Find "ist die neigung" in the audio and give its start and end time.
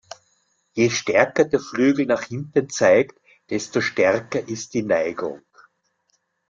4.47-5.43